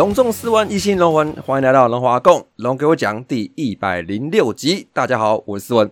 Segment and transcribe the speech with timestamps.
[0.00, 4.88] 隆重四万一心龙魂，欢迎来到龙华共龙给我讲第一百零六集。
[4.94, 5.90] 大家好，我是思文。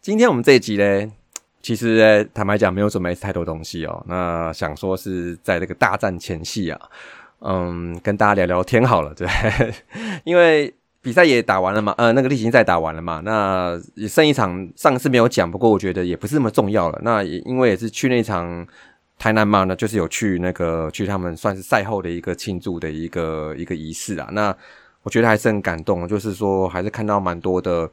[0.00, 1.12] 今天我们这一集呢，
[1.60, 4.02] 其实呢坦白讲没有准备太多东西哦。
[4.08, 6.80] 那想说是在这个大战前夕啊，
[7.40, 9.28] 嗯，跟大家聊聊天好了，对，
[10.24, 10.72] 因为
[11.02, 16.98] 比赛也打完了嘛，呃，那个例行赛打完了嘛，那也剩一场，上次没有讲，不过我觉得也不是那么重要了。
[17.02, 18.66] 那也因为也是去那场。
[19.22, 24.28] 台南嘛，呢就是有去那个去他们算是赛后的一个庆祝的一个一个仪式啊。
[24.32, 24.52] 那
[25.04, 27.88] 我觉得还是很感动，就是说还是看到蛮多的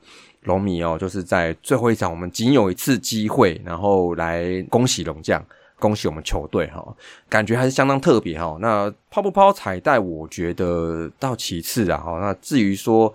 [0.46, 5.40] 龙迷哦，就是在最后一场我们仅有一次机会，然后来恭喜龙将，
[5.78, 6.84] 恭喜我们球队哈，
[7.30, 8.58] 感觉还是相当特别哈。
[8.60, 12.18] 那抛不抛彩带，我觉得到其次啊哈。
[12.20, 13.14] 那至于说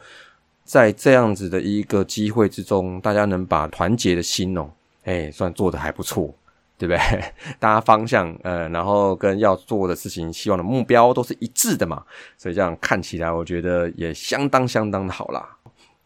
[0.62, 4.70] 在这样子的一个机会之中，大家能把团结的心哦，
[5.02, 6.32] 哎，算做的还不错。
[6.76, 6.98] 对不对？
[7.58, 12.02] 大家方向呃，然后跟要做的事情、希望的目标都是一致的嘛，
[12.36, 15.48] 所以这样看起来，我觉得也相当相当的好啦。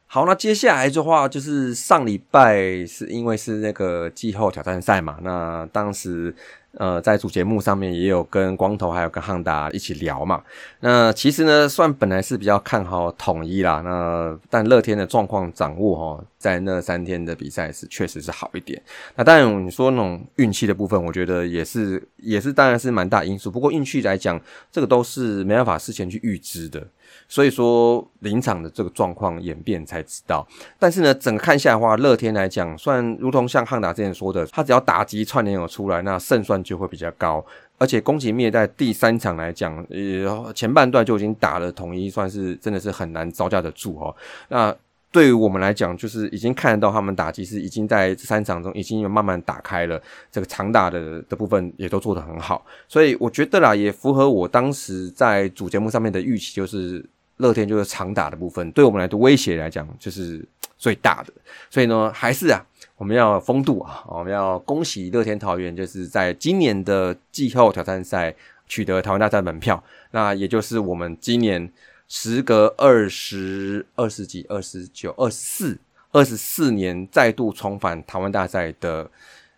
[0.09, 6.35] 好，那接下来的话就是上礼拜是因为是那个季后挑战赛嘛，那当时。
[6.73, 10.45] 呃，在主节目上面也有跟光头还有跟汉达一起聊嘛。
[10.81, 13.81] 那其实呢，算本来是比较看好统一啦。
[13.81, 18.81] 那但乐天的状况掌握哈，在那三天的比赛是确实是好一点。
[19.17, 23.51] 那当然你说那种运气的部分，我觉得也是也是当然是蛮大因素。
[23.51, 24.41] 不过运气来讲，
[24.71, 26.87] 这个都是没办法事前去预知的。
[27.29, 30.47] 所以说临场的这个状况演变才知道，
[30.79, 37.45] 但是呢，整个看下来的话，乐天来讲，算如同像汉达之前说的，他只要打击串联有出来，那胜算就会比较高。
[37.77, 44.17] 而且宫崎灭在第三场来讲，呃，前半段就已经打了统一，算是真的是很难招架得住哦。
[44.49, 44.75] 那
[45.13, 50.01] 对于我们来讲，就是已经看得到他们打击是已经在这三场中已经有慢慢打开了，
[50.31, 57.03] 这个长打的的部分也都做得很好，所以我觉得啦，也符合我当时在主节目上面的预期，就是
[57.39, 60.45] 乐天就是长打的部分，对我们来的威胁来讲就是
[60.77, 61.33] 最大的，
[61.71, 62.65] 所以呢，还是啊，
[62.97, 68.35] 我们要风度啊，我们要恭喜乐天桃园，就是在今年的季后挑战赛
[68.69, 69.83] 取得台湾大赛门票，
[70.13, 71.73] 那也就是我们今年。
[72.11, 75.79] 时隔二十二十几、二十九、二十四、
[76.11, 79.11] 二十四年，再度重返台湾大赛的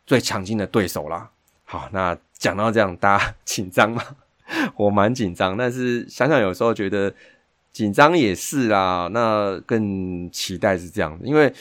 [0.04, 1.30] 最强劲的对手啦。
[1.64, 4.02] 好，那讲到这样，大家 紧张吗？
[4.74, 7.14] 我蛮紧张，但是想想有时候觉得
[7.72, 9.08] 紧张也是啦。
[9.12, 11.52] 那更期待是这样，因为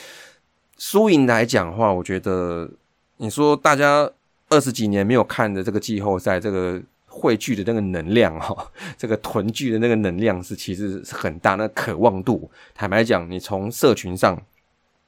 [0.78, 2.70] 输赢来讲的话，我觉得
[3.18, 4.10] 你说大家
[4.50, 6.82] 二十几年没有看的这个季后赛，这个。
[7.12, 8.56] 汇聚的那个能量哈，
[8.96, 14.40] 这个囤聚的那个能量是其实是很大，那渴望度，坦白讲，你从社群上，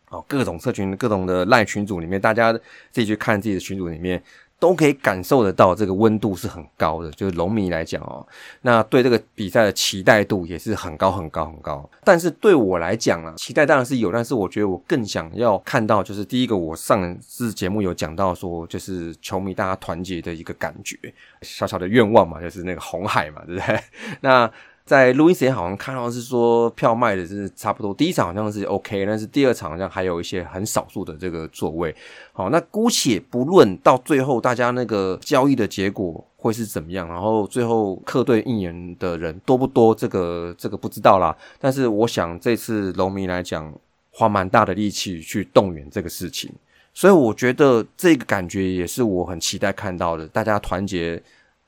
[0.09, 2.51] 哦，各种社群、各种的赖群组里面，大家
[2.89, 4.21] 自己去看自己的群组里面。
[4.61, 8.23] 都可以感受得到这个温度是很高的，就是龙迷来讲哦，
[8.61, 11.89] 那对这个比赛的期待度也是很高很高很高。
[12.03, 20.95] 但是对我来讲啊，期待当然是有，但是我觉得我更想要看到，就是第一个，我上次节目有讲到说，就是球迷大家团结的一个感觉，
[21.41, 23.79] 小小的愿望嘛，就是那个红海嘛，对不对？
[24.21, 24.51] 那。
[24.91, 31.95] 在录音时间好像看到是说票卖的是差不多，第一场好像是 OK，但是第二场好像还有一些很少数的这个座位。
[32.33, 41.33] 好，那姑且不论到最后大家那个交易的结果会是怎么样，然后最后客队应援的人多不多，这个这个不知道啦。
[41.57, 43.73] 但是我想这次龙迷来讲，
[44.11, 46.51] 花蛮大的力气去动员这个事情，
[46.93, 51.23] 所以我觉得这个感觉也是我很期待看到的，大家团结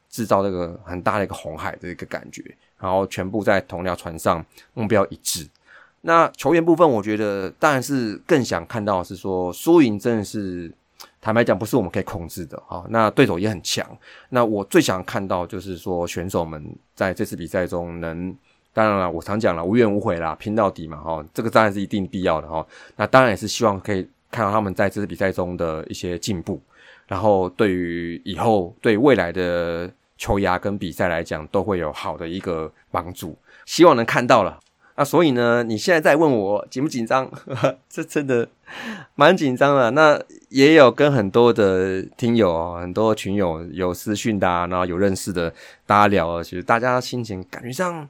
[0.10, 2.44] 制造这个很大的一个红海的一个感觉。
[2.80, 5.48] 然后全部在同条船上，目标一致。
[6.02, 10.70] 那球员部分，我觉得当然是更想看到是说输赢真的是
[11.22, 12.84] 坦白讲不是我们可以控制的啊。
[12.90, 13.88] 那对手也很强。
[14.28, 16.62] 那我最想看到就是说选手们
[16.94, 18.36] 在这次比赛中能，
[18.74, 21.26] 当然了，我常讲了无怨无悔啦，拼到底嘛哈。
[21.34, 22.68] 这个当然是一定必要的哈。
[22.98, 26.62] 那当然也是希望可以看到他们在这次比赛中的一些进步，
[27.08, 29.90] 然后对于以后对未来的。
[30.18, 34.60] 球牙跟比赛来讲都会有好的一个帮助，希望能看到了。
[34.96, 37.28] 啊，所以呢，你现在在问我紧不紧张？
[37.90, 38.48] 这真的
[39.16, 39.90] 蛮紧张的。
[39.90, 45.52] 那也有跟很多的听友、很多群友有私讯的，啊然后有认识的，
[45.88, 48.08] 大家聊，其实大家心情感觉上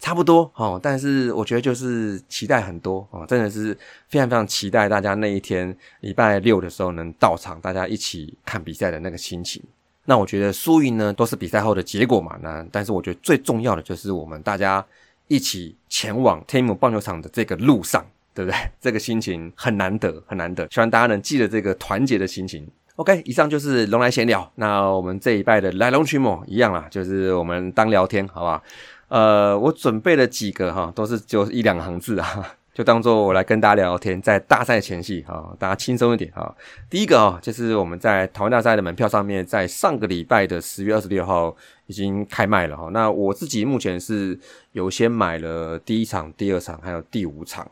[0.00, 0.80] 差不多哦。
[0.82, 3.72] 但是我觉得就是期待很多哦，真的是
[4.08, 9.62] 非常非常期待大家那一天礼拜六的时候能到场，大家一起看比赛的那个心情。
[10.06, 12.38] 那我觉得输赢呢都是比赛后的结果嘛。
[12.40, 14.84] 那但是我觉得最重要的就是我们大家
[15.28, 18.56] 一起前往天母棒球场的这个路上，对不对？
[18.80, 20.66] 这个心情很难得，很难得。
[20.70, 22.66] 希望大家能记得这个团结的心情。
[22.96, 24.50] OK，以上就是龙来闲聊。
[24.54, 28.62] 那我们这一拜的来龙去脉一样啦，就是我们当聊天，好不好？
[29.08, 32.56] 呃，我准备了几个哈，都是就一两行字啊。
[32.76, 36.54] 就当做我来跟大家聊聊天，在大赛前夕哈，大家轻松一点哈。
[36.90, 41.56] 第一个啊，就是我们在台湾大赛的门票上面，在上个礼拜的十月二十六号
[41.86, 42.90] 已经开卖了哈。
[42.92, 44.38] 那我自己目前是
[44.72, 47.66] 有先买了第一场、第二场，还有第五场，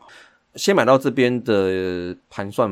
[0.55, 2.67] 先买到这边的盘算，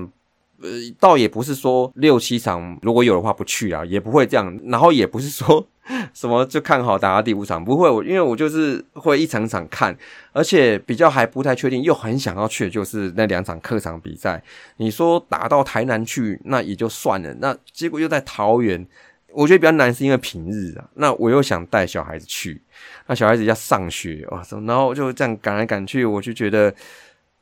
[0.60, 0.70] 呃，
[1.00, 5.68] 倒也不是说六七场如果有的话不去啊，也不会这样，然后也不是说。
[6.14, 7.64] 什么就看好打到第五场？
[7.64, 9.94] 不会，我因为我就是会一场场看，
[10.32, 14.42] 而且比较还不太确定，又很想要去就是那两场客场比赛。
[14.78, 18.88] 你说打到台南去，那也就算了，那结果又在桃园，
[19.34, 20.90] 我觉得比较难，是因为平日啊。
[20.96, 22.62] 那我又想带小孩子去，
[23.08, 26.74] 那小孩子要上学哇，然后就这样赶来赶去，我就觉得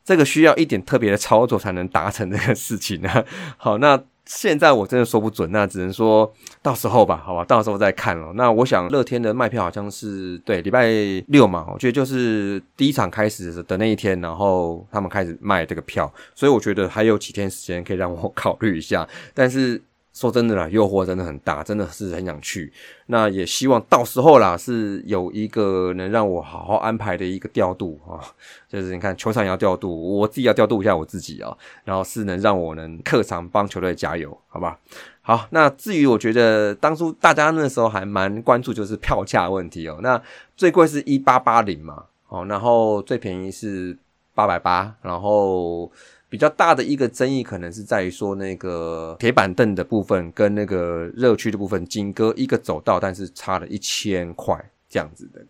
[0.04, 3.24] 这个需要一点特别的操作才能达成这个事情呢。
[3.58, 4.04] 好，那。
[4.26, 6.32] 现在我真的说不准，那只能说
[6.62, 8.32] 到时候吧，好吧，到时候再看了。
[8.34, 10.90] 那我想乐天的卖票好像是对礼拜
[11.28, 19.82] 六嘛，我觉得就是第一场开始的那一天，然后他们开始卖这个票，所以我觉得还有几天时间可以让我考虑一下，但是。
[20.14, 22.72] 说真的啦，诱惑真的很大，真的是很想去。
[23.08, 28.20] 那也希望到时候啦，是有一个能让我好好安排的一个调度啊，
[28.68, 34.78] 就是你看球场要调度，我自己要调度一下我自己啊，然后是能让我能客场帮球队加油，好吧？
[35.22, 40.22] 好，那至于我觉得当初大家那时候还蛮关注就是票价问题哦，那
[40.58, 43.98] 最贵是一八八零嘛，哦，然后最便宜是
[44.36, 45.90] 八百八，然后。
[46.32, 54.58] 比较大的一个争议，可能是在于说那个铁板凳的部分跟那个热区的部分，仅隔一个走道，但是差了一千块
[54.88, 55.42] 这样子的，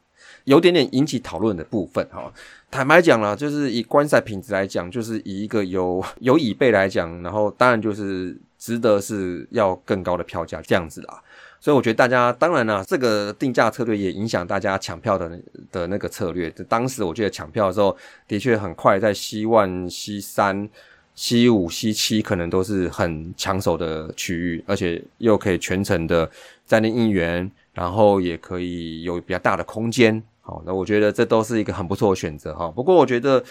[0.45, 2.33] 有点点引起讨论的部分哈。
[2.72, 11.22] 坦白讲了，就是以观赛品质来讲，就是以一个有有椅背来讲，然后当然就是值得是要更高的票价这样子啦。
[11.63, 15.40] 所以我觉得大家当然啦，这个定价策略也影响大家抢票的
[15.72, 16.50] 的那个策略。
[16.68, 17.96] 当时我记得抢票的时候，
[18.28, 20.68] 的确很快，在 C 万、C 三、
[21.13, 26.28] C 五、C 七可能都是很抢手的区域，而且又可以全程的
[26.66, 30.24] 在那应援，然后也可以有比较大的空间。
[30.42, 32.72] 好，那我觉得这都是一个很不错的选择哈。
[32.72, 33.44] 不过我觉得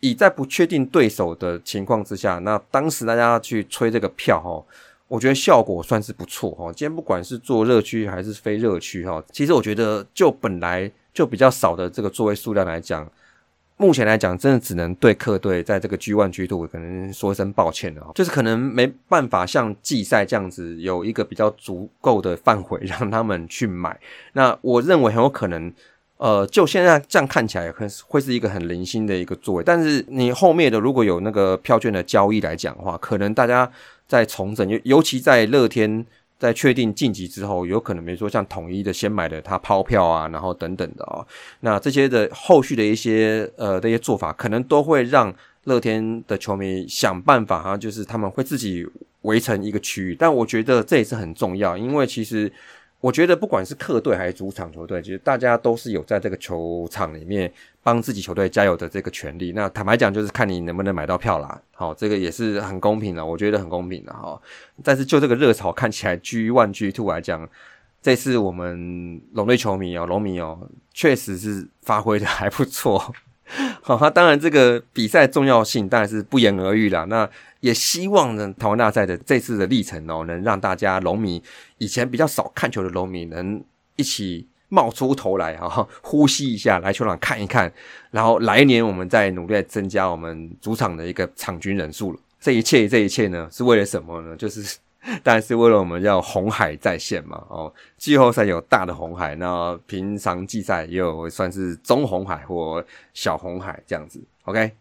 [0.00, 4.62] 以在不确定对手的情况之下，那当时大家去吹这个票哈。
[5.08, 6.66] 我觉得效果算是不错哈。
[6.66, 13.10] 今天不管是做热区还是非热区哈，其实我觉得就本来就比较少的这个座位数量来讲，
[13.76, 23.98] 目前来讲真的只能对客队在这个 G one G two 可能说一声抱歉了，就是可能没办法像季赛这样子有一个比较足够的范围让他们去买。
[24.34, 25.72] 那我认为很有可能。
[26.18, 29.62] 呃，就现在这样看起来，可能会是一个很零星的一个座位。
[29.64, 33.70] 但是你后面的如果有那个票券的交易来讲的话，可能大家
[34.08, 36.04] 在重整，尤尤其在乐天
[36.36, 41.24] 在确定晋级之后，有可能比如说像统一的先买的他抛票啊，然后等等的啊，
[41.60, 45.32] 那这些的后续的一些呃这些做法，可能都会让
[45.64, 48.84] 乐天的球迷想办法啊，就是他们会自己
[49.22, 50.16] 围成一个区域。
[50.18, 52.52] 但我觉得这也是很重要，因为其实。
[53.00, 59.52] 我觉得不管是客队还是主场球队，其实大家都是有在这个球场里面帮自己球队加油的这个权利。
[59.52, 61.60] 那坦白讲，就是看你能不能买到票啦。
[61.72, 64.40] 好，这个也是很公平的，我觉得很公平的哈。
[64.82, 67.48] 但是就这个热潮看起来，G One、G Two 来讲，
[68.02, 73.14] 这次我们龙队球迷哦，龙迷哦，确实是发挥的还不错。
[73.82, 77.04] 好，当然这个比赛重要性当然是不言而喻啦。
[77.04, 77.28] 那
[77.60, 81.42] 也希望呢，台湾大赛的这次的历程哦，能让大家龙迷
[81.78, 83.62] 以前比较少看球的龙迷，能
[83.96, 87.72] 一起冒出头来哈，呼吸一下，来球场看一看，
[88.10, 92.18] 然后来年我们再努力增加我们主场的一个场均人数了。
[92.40, 94.36] 这一切，这一切呢，是为了什么呢？
[94.36, 94.78] 就是。
[95.22, 102.84] 但是为了我们要红海在线嘛，哦，季后赛有大的红海，那平常季赛也有算是中红海或
[103.14, 104.72] 小红海这样子，OK。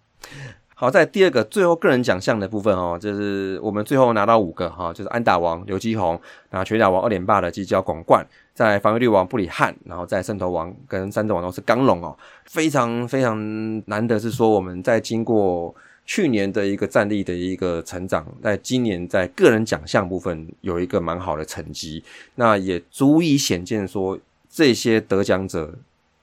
[0.79, 12.15] 好，在第二个最后个人奖项的部分哦，就是我们最后拿到五个哈，就是安打王刘基宏，拿全打王二连霸的犄角广冠，在防御率王布里汉，然后在胜投王跟三振王都是刚龙哦，
[12.45, 15.73] 非常非常难得是说我们在经过
[16.07, 24.17] 去年的一个战力的一个成长，在今年在个人奖项部分有一个蛮好的成绩，那也足以显见说
[24.49, 25.71] 这些得奖者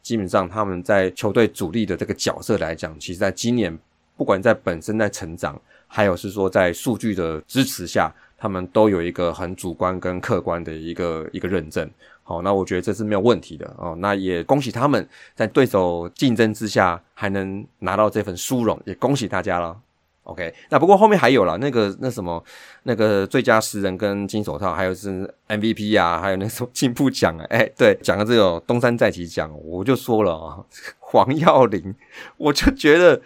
[0.02, 3.78] 基本上他们在球队主力的这个角色来讲，其实在今年。
[4.16, 11.90] 不管在本身在成长，还有是说在数据的支持下，他们都有一个很主观跟客观的一个一个认证。
[12.24, 13.94] 好，那我觉得这是没有问题的哦。
[14.00, 19.76] 那也恭喜他们在对手竞争之下还能拿到这份殊荣，也恭喜大家了。
[20.24, 22.42] OK，那不过后面还有了那个那什么
[22.84, 27.44] 那个最佳十人跟金手套，还有是 MVP 啊，还有那什么进步奖啊。
[27.50, 30.64] 哎，对，讲的这种东山再起奖，我就说了啊，
[30.98, 31.94] 黄耀林，
[32.38, 33.20] 我就觉得。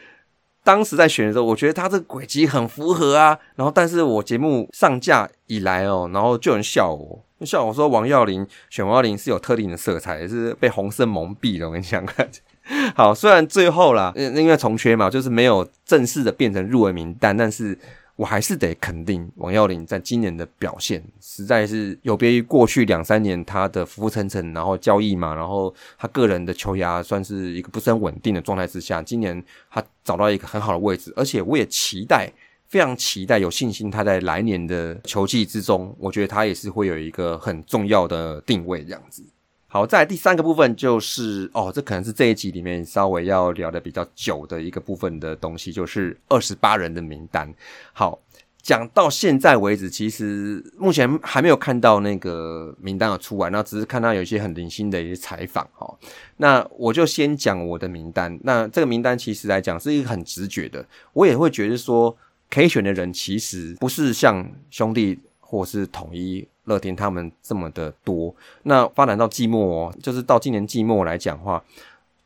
[0.64, 3.38] 当时在选的时候，我觉得他这个轨迹很符合啊。
[3.54, 11.66] 然后，但是我节目上架以来哦，然后就有人笑我，像我说王耀林选王耀林是有特定的色彩，是被红色蒙蔽了。
[11.66, 12.06] 我跟你讲，
[12.94, 17.78] 好，虽然最后啦，因为重缺嘛，就是没有正式的变成入围名单，但是。
[18.18, 29.40] 我还是得肯定王耀林在今年的表现，实在是有别于过去两三年他的浮浮沉沉，然后交易嘛，然后他个人的球牙算是一个不是很稳定的状态之下，今年
[29.70, 32.28] 他找到一个很好的位置，而且我也期待，
[32.68, 39.24] 非常期待，有信心他在来年的球季之中，我觉得他也是会有一个很重要的定位这样子。
[39.70, 47.52] 好，在第三个部分就是哦，这可能是这一集里面稍微要聊的比较久的一个部分的东西，就是二十八人的名单。
[47.92, 48.18] 好，
[48.62, 55.98] 讲到现在为止，其实目前还没有看到那个名单的出来，那只是看到有一些很零星的一些采访哈。
[56.38, 58.38] 那我就先讲我的名单。
[58.42, 62.16] 那这个名单其实来讲是一个很直觉的，我也会觉得说
[62.50, 66.46] 可以选的人其实不是像兄弟或是统一。
[66.68, 71.64] 乐天他们这么的多，那发展到季末，哦就是到今年季末来讲话，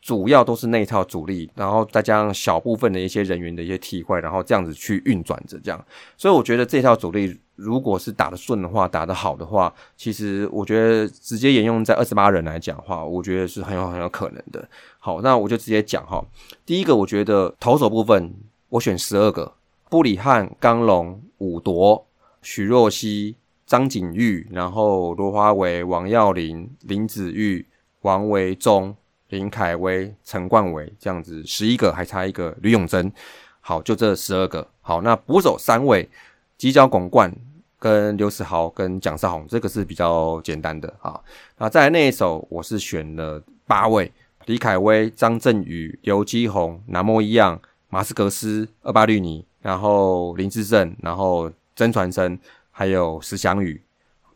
[0.01, 5.87] 主要都是那套主力，然后再加上小部分的一些人员的一些替换，然后这样子去运转着这样。
[6.17, 14.69] 所以我觉得这套主力如果是打得顺的话，打得好的话，其实我觉得直接沿用在二十八人来讲话，我觉得是很有很有可能的。
[14.99, 16.21] 好，那我就直接讲哈，
[16.67, 18.35] 第一个我觉得投手部分，
[18.71, 19.53] 我选十二个：
[19.93, 22.07] 布里汉、刚龙、武夺、
[22.41, 23.37] 许若曦。
[23.67, 27.67] 张景玉，然后罗华伟、王耀林、林子玉、
[28.01, 28.97] 王维忠、
[29.29, 33.13] 林凯威、陈冠伟，这样子十一个，还差一个吕永贞。
[33.61, 34.67] 好，就这十二个。
[34.81, 36.09] 好，那捕手三位：
[36.59, 37.31] 犄角拱冠
[37.79, 41.21] 跟刘世豪跟蒋少红，这个是比较简单的啊。
[41.59, 44.11] 那再来那一首，我是选了八位：
[44.47, 52.39] 李凯威、张振宇、刘基宏、南莫一样、马斯格斯、二巴绿尼，然后林志胜，然后曾传生。
[52.75, 53.83] 还有石祥宇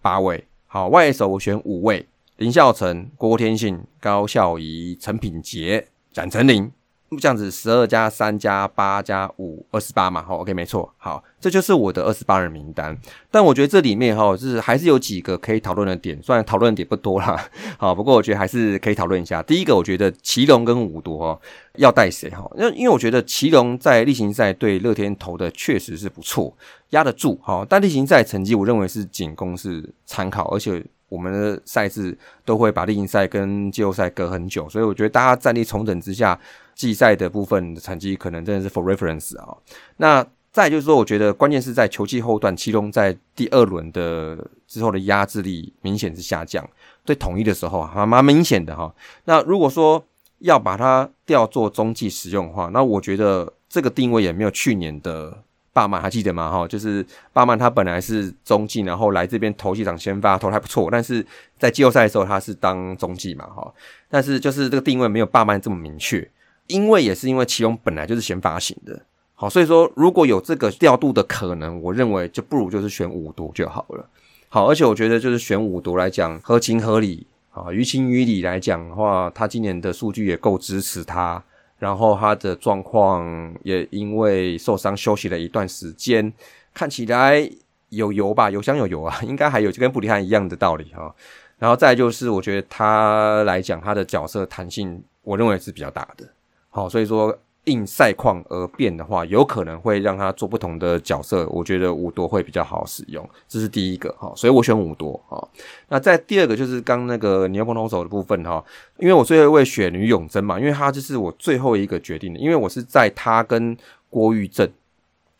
[0.02, 2.06] 八位，好外手我选五位：
[2.36, 6.70] 林孝成、郭天信、高孝仪、陈品杰、展成林。
[7.20, 12.98] 这样子十二加三加八加五，二十八嘛，好，OK，没错，好，这就是我的二十八人名单。
[13.30, 17.40] 但我觉得这里面哈，是还是有几个可以讨论的点，虽然讨论点不多啦，
[17.78, 19.40] 好，不过我觉得还是可以讨论一下。
[19.40, 21.40] 第一个，我觉得奇隆跟五夺哦
[21.76, 22.44] 要带谁哈？
[22.56, 26.52] 因为因为我觉得奇隆在例行赛对乐天投的确实是不错，
[26.90, 27.64] 压得住哈。
[27.68, 36.38] 但例行赛成绩，我认为是仅供是参考，而且我们的赛制都会把例行赛跟季后赛隔很久，所以我觉得大家战力重整之下。
[36.74, 39.56] 季赛的部分的成绩可能真的是 for reference 啊。
[39.96, 40.22] 那
[40.52, 44.36] 再就是说，我觉得关键是在球季后段，其中在第二轮的
[44.68, 46.68] 之后的压制力明显是下降。
[47.02, 48.94] 对统一的时候还蛮明显的哈。
[49.24, 50.04] 那如果说
[50.40, 55.42] 要把它调做中继使用的话，那我觉得这个定位也没有去年的
[55.76, 56.50] 巴曼还记得吗？
[56.50, 57.04] 哈，就是
[57.34, 61.22] 巴曼他本来是中继，然后来这边投几场先发投还不错，但是
[61.58, 63.70] 在季后赛的时候他是当中继嘛哈。
[64.08, 66.26] 但是就是这个定位没有巴曼这么明确。
[66.68, 69.00] 因为也是因为奇隆本来就是先发型的，
[69.36, 74.04] 好，所以说如果有这个调度的可能，我认为就不如就是选五毒就好了。
[74.48, 81.40] 好，而且我觉得就是选五毒来讲合情合理啊，于情于理来讲的话，他今年的数据也够支持他，
[81.78, 86.32] 然后他的状况也因为受伤休息了一段时间，
[86.72, 87.48] 看起来
[87.90, 91.14] 有油吧，油箱有油啊， 应该还有就跟布里汉一样的道理哈。
[91.58, 96.26] 然后再就是我觉得他来讲他的角色弹性，我认为是比较大的。
[96.68, 101.46] 好，所以说应赛况而变的话，有可能会让他做不同的角色。
[101.48, 105.48] 我觉得五多会比较好使用，这是第一个哈，所以我选五多哈。
[105.88, 108.64] 那在第二个就是刚那个牛棚投手的部分哈，
[108.98, 113.76] 因为我最后一位选吕永贞嘛，因为他就是我最后一个决定的，因为我是在他跟
[114.08, 114.68] 郭玉正，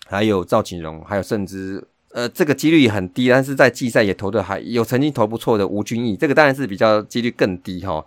[0.06, 8.04] 还有赵景荣，还有甚至呃这个几率很低，但是在季赛也投的还有曾经投不错的吴君义，这个当然是比较几率更低哈。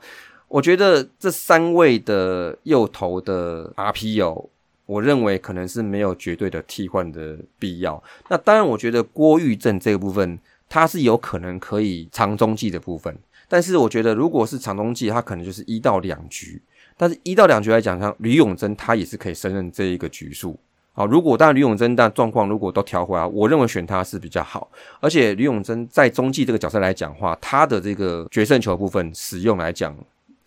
[0.50, 4.48] 我觉得这三位的右投的 RPO，
[4.88, 8.04] 我认为可能是没有绝对的替换的必要。
[8.30, 13.16] 那当然，我觉得郭玉正这个部分，他是有可能可以长中继的部分。
[13.48, 16.60] 但是我觉得，如果是长中继，他可能就是一到两局。
[16.98, 20.58] 但是一到两局来讲，像吕永贞他也是可以胜任这一个局数。
[20.94, 24.70] 好，如果当然吕永贞但状况如果都调回来，我认为选他是比较好。
[25.00, 29.96] 而且吕永贞在中继这个角色来讲话，他的这个决胜球部分使用来讲。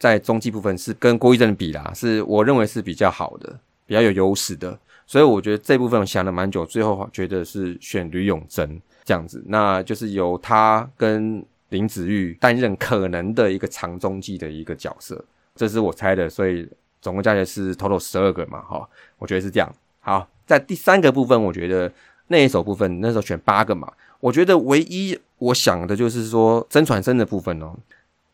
[0.03, 3.57] 在中继部分是跟郭玉正比啦，是我认为是比较好的，
[3.87, 16.69] 比较有优势的，所以我觉得这部分想了蛮久，最后觉得是选吕永贞这样子，那就是由他跟林子玉担任可能的一个长中继的一个角色，这是我猜的，所以
[17.01, 18.85] 总共加起来是 total 十二个嘛，哈，
[19.19, 19.73] 我觉得是这样。
[20.01, 21.93] 好，在第三个部分，我觉得
[22.27, 27.73] 那一首部分那时候选八个嘛，我觉得唯一我想的就是说真传声的部分哦。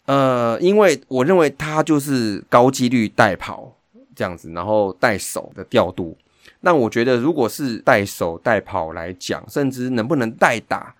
[0.08, 3.76] 呃，因为我认为他就是高几率带跑
[4.16, 6.16] 这样子，然后带手的调度。
[6.60, 10.94] 那我觉得，如果是带手带跑来讲，甚至能不能带打，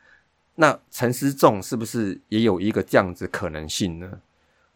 [0.57, 4.11] 那陈思仲是不是也有一个这样子可能性呢？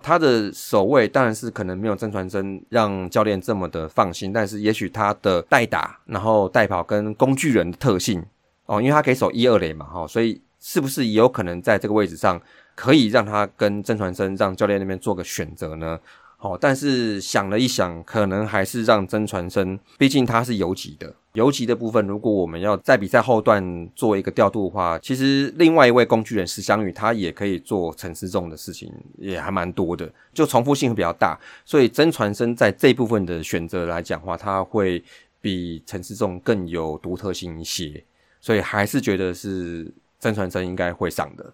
[0.00, 8.24] 他的守卫当然是可能没有曾传生让教练这么的放心，但是也许他的带打，然后带跑跟工具人的特性
[8.64, 12.40] 哦，因为他可以守一二垒嘛，哈，所以是不是也有可能在这个位置上？
[12.82, 16.00] 可以让他跟曾传生让教练那边做个选择呢？
[16.36, 35.00] 好，但是想了一想，可能还是让曾传生，毕竟他是游击的，游击的部分，如果我们要在比赛后段做一个调度的话，其实另外一位工具人石祥宇他也可以做陈思重的事情，也还蛮多的，就重复性会比较大，所以曾传生在这部分的选择来讲话，他会
[35.40, 38.02] 比陈思重更有独特性一些，
[38.40, 39.86] 所以还是觉得是
[40.18, 41.52] 曾传生应该会上的。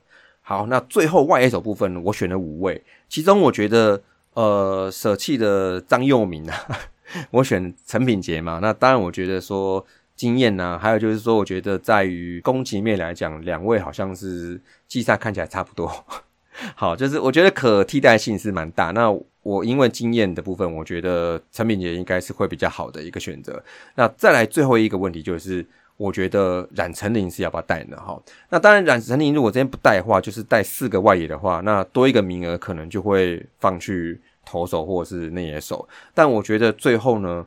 [0.49, 4.00] 好，那最后外野手部分，我选了五位，其中我觉得，
[4.33, 6.57] 呃，舍弃的张佑铭啊，
[7.33, 8.59] 我选陈品杰嘛。
[8.62, 9.85] 那当然，我觉得说
[10.17, 15.93] 经验呢，还有就是说，我觉得在于攻击面来讲，两位好像是季赛看起来差不多。
[16.75, 18.91] 好，就是我觉得可替代性是蛮大。
[18.93, 23.63] 那我因为经验的部分，我觉得陈品杰应该是会比较好的一个选择。
[23.97, 25.67] 那再来最后一个问题就是。
[25.99, 27.97] 我觉得冉成林是要不要带呢？
[27.97, 28.19] 哈，
[28.50, 35.87] 那当然，冉成林如果今天不带的话，就是带四个外野的话，那多一个名额可能就会放去投手或者是内野手。
[36.15, 37.45] 但我觉得最后呢，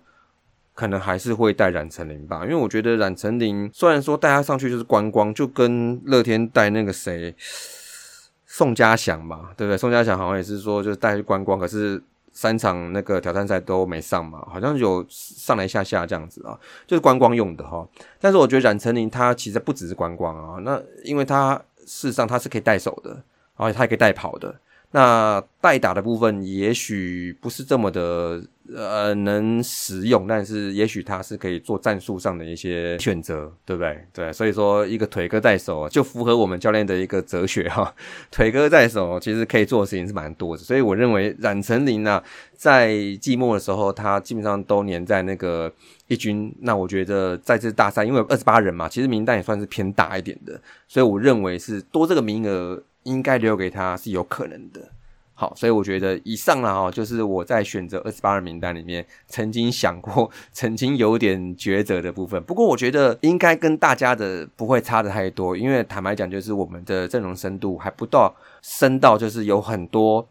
[0.75, 7.33] 可能还是会带冉成林吧，因为我觉得冉成林虽然说带他上去就是观光，就跟乐天带那个谁
[8.45, 9.77] 宋家祥嘛，对不对？
[9.77, 12.03] 宋家祥好像也是说就是带去观光，可是。
[12.31, 17.87] 三场那个挑战赛都没上嘛，好像有上来下下这样子啊，就是观光用的哈。
[18.19, 23.21] 但是我觉得冉成林他其实不只是观光啊，那因为他事实上他是可以带手的，
[23.55, 24.55] 而且他也可以带跑的。
[24.93, 28.43] 那代打的部分也许不是这么的
[28.75, 34.05] 呃能使用，但是也许他是可以做战术上的一些选择，对不对？
[34.11, 37.93] 对，所以说一个腿哥在手就符合我们教练的一个哲学哈。
[38.29, 42.21] 腿哥在手其实可以做的事情是蛮多的，所以我认为冉成林呢
[42.53, 45.71] 在季末的时候，他基本上都黏在那个
[46.07, 46.53] 一军。
[46.59, 52.83] 那我觉得在这大赛，因为二十八人嘛，其实名单也算是偏大一点的，所以我认为是多这个名额。
[53.03, 54.89] 应该留给他是有可能的，
[55.33, 62.41] 好，所以我觉得以上了哈，就是我在选择二十八人名单里面曾经想过、 曾经有点抉择的部分。
[62.43, 70.27] 不过我觉得应该跟大家的不会差的太多，因为坦白讲，就是我们的阵容深度还不到深到就是有很多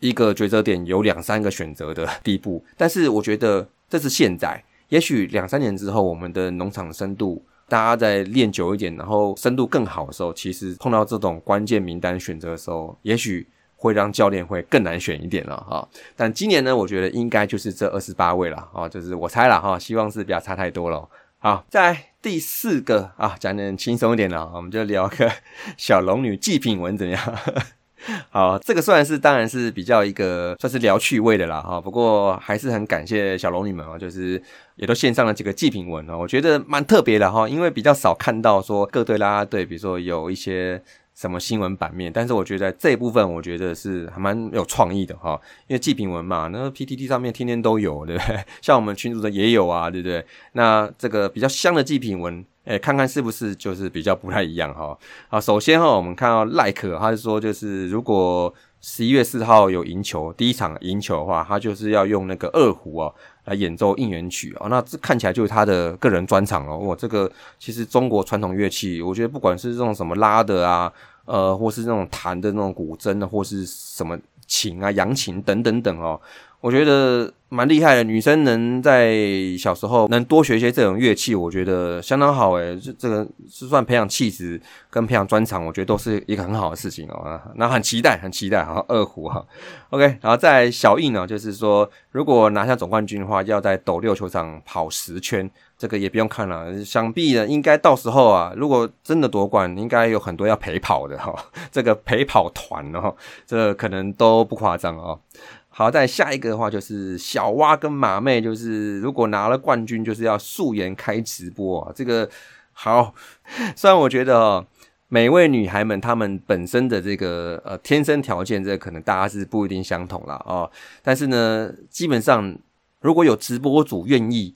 [0.00, 2.64] 一个抉择点有两三个选择的地步。
[2.76, 7.44] 但是我觉得这是现在，也许两三年之后，我们的农场深度。
[7.68, 13.46] 大家在练久一点，然后深度更好的时候，其实碰到这种关键名单选择的时候，也许
[13.76, 15.88] 会让教练会更难选一点了哈。
[16.16, 21.08] 但今年呢，我觉得应该就是这二十八位了啊，就是我猜了哈，希望是不要差太多了。
[21.38, 25.30] 好，在第四个啊，讲点轻松一点了，我们就聊个
[25.76, 27.20] 小龙女祭品文怎么样？
[28.30, 34.42] 好，这个算是当然是比较一个算是聊趣味的啦哈，不过还是很感谢小龙女们啊，就是
[34.76, 40.82] 也都献上了几个祭品文哦，我觉得蛮特别的哈，因为比较少看到说各队啦啦队，比如说有一些
[41.14, 48.44] 什么新闻版面，但是我觉得这一部分我觉得是还蛮有创意的哈，因为祭品文嘛，那 PTT 上面天天都有，对不对？
[48.60, 50.24] 像我们群主的也有啊，对不对？
[50.52, 52.44] 那这个比较香的祭品文。
[52.64, 54.98] 哎，看看是不是就是比较不太一样哈？
[55.28, 64.68] 好，首先哈，我们看到 like，他是说就是如果十一月四号有赢球，第一场赢球的话，他就是要用那个二胡哦来演奏应援曲哦。
[64.68, 66.78] 那这看起来就是他的个人专场哦。
[66.78, 70.92] 我，这个其实中国传统乐器，我觉得不管是这种什么拉的啊，
[71.24, 76.20] 呃，或是那种弹的那种古筝的，或是什么琴啊、扬琴等等等哦。
[76.60, 79.14] 我觉得蛮厉害的，女生能在
[79.58, 82.74] 小时候能多学一些这种乐器，我觉得相当好诶。
[82.80, 87.38] 这这个是算培养气质跟培养专长，我觉得都是一个很好的事情哦。
[87.56, 89.44] 那很期待，很期待哈，二胡哈。
[89.90, 95.48] OK，然后在小印呢，就是说如果拿下总冠军的话，要在斗六球场跑十圈，
[95.84, 96.82] 这个也不用看了。
[96.82, 101.30] 想必呢，应该到时候啊，如果真的夺冠，应该有很多要陪跑的哈。
[101.70, 103.14] 这个陪跑团哦，
[103.46, 105.20] 这可能都不夸张哦。
[105.68, 111.92] 好，再下一个的话就是小蛙跟马妹，就是如果拿了冠军，就是要素颜开直播啊。
[111.94, 112.26] 这个
[112.72, 113.12] 好，
[113.76, 114.66] 虽然我觉得哦，
[115.08, 120.70] 每位女孩们她们本身的这个呃天生条件，这可能大家是不一定相同了哦。
[121.02, 122.56] 但是呢，基本上
[123.02, 124.54] 如果有直播主愿意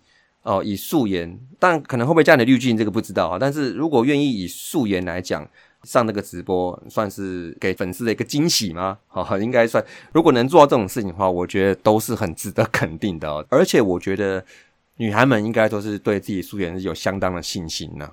[0.48, 3.38] 哦以素颜，但可能会不会加你滤镜，这个不知道啊。
[3.38, 5.48] 但是如果愿意以素颜来讲。
[5.84, 8.98] 上那个直播算是给粉丝的一个惊喜吗？
[9.06, 9.82] 好，应该算。
[10.12, 13.46] 如果能做到这种事情的话，我觉得都是很值得肯定的。
[13.48, 14.44] 而且我觉得
[14.96, 18.10] 女孩们应该都是对自己素颜是有相当的信心呢。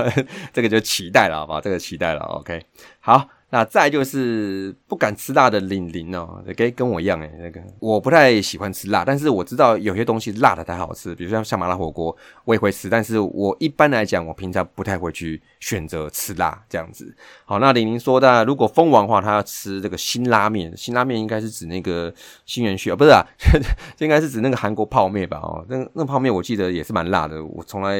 [0.52, 1.58] 这个就期待了，好吧？
[1.58, 2.20] 这个期待了。
[2.20, 2.62] OK，
[3.00, 3.26] 好。
[3.48, 17.14] 那再就是不敢吃辣的玲玲哦，跟跟我一样诶，那个我不太喜欢吃辣，但是我知道有些东西辣的才好吃，比如像像麻辣火锅，我也会吃，但是我一般来讲，我平常不太会去选择吃辣这样子。
[17.44, 22.12] 好，那玲玲说的，如果封王的话，他要吃这个新拉面，新拉面应该是指那个
[22.46, 23.24] 新元旭啊，不是啊，
[23.98, 25.38] 应该是指那个韩国泡面吧？
[25.38, 27.98] 哦，那那泡面我记得也是蛮辣的，我从来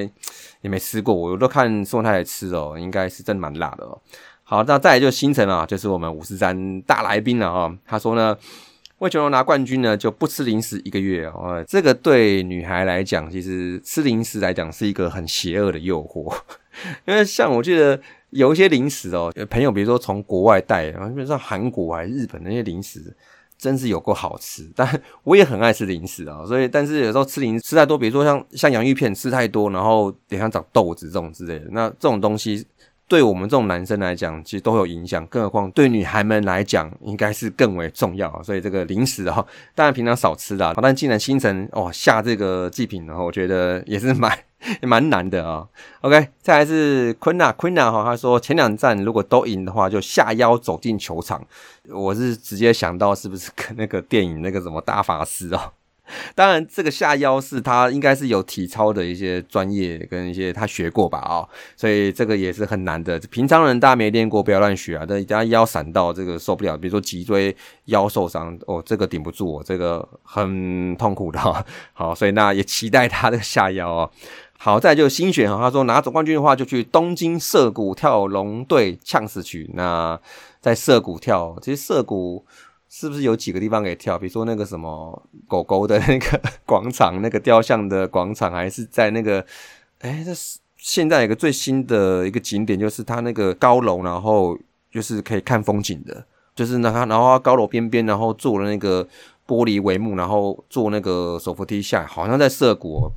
[0.61, 3.97] 也没吃过，我都看宋太太吃哦，应该是真蛮辣的哦。
[4.49, 7.77] 好，那再来就星辰啊，就是我们五十三大来宾了啊。
[7.85, 8.37] 他说呢，
[8.99, 11.65] 为球龙拿冠军呢，就不吃零食一个月哦。
[11.67, 16.33] 这个对女孩来讲，其实吃零食来讲是一个很邪恶的诱惑，
[17.09, 23.13] 因为像我记得有一些零食哦，朋友比如说从国外带，然后比如说韩国还是日本那些零食，
[23.59, 24.71] 真是有够好吃。
[24.77, 24.89] 但
[25.25, 32.65] 我也很爱吃零食啊，所以但是有时候吃零食吃太多，比如说像像洋芋片吃太多，然后脸上长痘子这种之类的，那这种东西。
[33.09, 38.42] 对我们这种男生来讲，其实都有影响，更何况对女孩们来讲，应该是更为重要。
[38.42, 40.75] 所以这个零食哈，当然平常少吃啦。
[40.83, 44.37] 但既然星辰哦下这个祭品，然后我觉得也是蛮
[44.83, 45.64] 蛮难的啊。
[46.01, 51.45] OK，再来是昆娜，昆娜哈，他说前两站如果都赢的话，就下腰走进球场。
[51.88, 55.73] 我是直接想到是不是跟那个电影那个什么大法师哦。
[56.35, 63.19] 当然，这个下腰是他应该是有体操的一些专业跟一些他学过吧啊，所以这个也是很难的。
[63.31, 65.05] 平常人大家没练过，不要乱学啊。
[65.09, 67.55] 但等下腰闪到这个受不了，比如说脊椎
[67.87, 71.40] 腰受伤哦，这个顶不住，这个很痛苦的。
[71.92, 74.11] 好，所以那也期待他的下腰哦。
[74.59, 79.71] 好在就新选哈，他说拿总冠军的话就去东京涩谷跳龙队呛死去。
[79.75, 80.19] 那
[80.61, 82.45] 在涩谷跳，其实涩谷。
[82.88, 84.18] 是不是有几个地方可以跳？
[84.18, 89.44] 比如说那个什么狗狗的那个 广场，那个雕像的广场，还是在那个……
[90.01, 94.59] 哎，这是现在有个最新的一个景点，就是它那个高楼，然后
[94.90, 99.07] 就是可以看风景的，就是那它，然后高楼边边，然后做了那个。
[99.47, 103.09] 玻璃帷幕，然后做那个手扶梯下，好像在涩谷，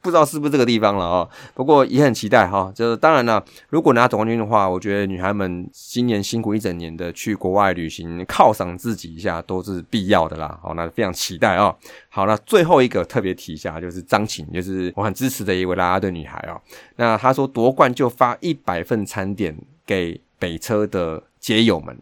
[0.00, 1.28] 不知道是不是这个地方了啊？
[1.52, 2.72] 不过也很期待哈。
[2.74, 10.58] 就是当然了，如果拿总冠军的话，我觉得女孩们今年辛苦一整年的去国外旅行，犒赏自己一下都是必要的啦。
[10.62, 11.74] 好，那非常期待啊。
[12.08, 16.58] 好，那最后一个特别提一下，就是张琴，就是我很支持的一位啦啦队女孩哦。
[16.96, 21.94] 那她说夺冠就发一百份餐点给北车的街友们。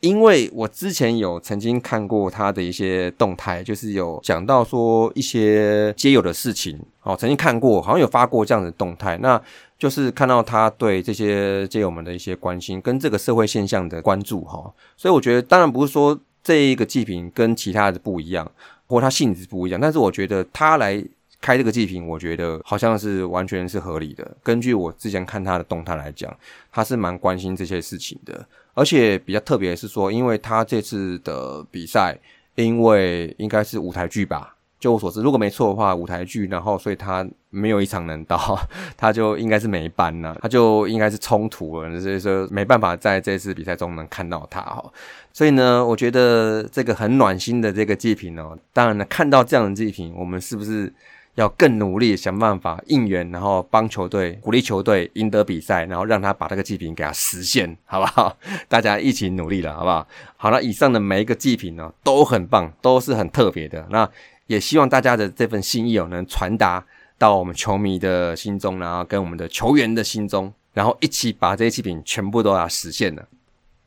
[0.00, 9.40] 因为我之前有曾经看过他的一些动态，就是有讲到说一些街友的事情，哦，曾经看过，好像有发过这样的动态，那
[9.76, 18.48] 就是看到他对这些街友们的一些关心，跟这个社会现象的关注，哈，所以我觉得，当然不是说这一个祭品跟其他的不一样，
[18.86, 21.04] 或它性质不一样，但是我觉得他来
[21.40, 24.36] 开这个祭品，我觉得好像是完全是合理的。
[24.44, 26.32] 根据我之前看他的动态来讲，
[26.70, 28.46] 他是蛮关心这些事情的。
[28.78, 32.16] 而且比较特别是说，因为他这次的比赛，
[32.54, 38.56] 因为应该是舞台剧吧，就我所知，如果没错的话，舞台剧，然后所以他没有一场能到，
[38.96, 44.84] 他就应该是没班了，他就应该是冲突了，所以说没办法在这次比赛中能看到他哈。
[45.32, 50.92] 所以呢，我觉得这个很暖心的这个祭品哦，当然呢，看到这样的祭品，我们是不是？
[51.38, 58.36] 要更努力想办法应援，然后帮球队鼓励球队赢得比赛，然后让他把这个祭品给他实现，好不好？
[58.66, 60.04] 大家一起努力了，好不好？
[60.36, 63.86] 好了，以上的每一个祭品呢都很棒，都是很特别的。
[63.90, 64.10] 那
[64.48, 66.84] 也希望大家的这份心意哦，能传达
[67.16, 73.24] 到我们球迷的心中，然后跟我们的球员的心中，然后一起把这些祭品全部都要实现了。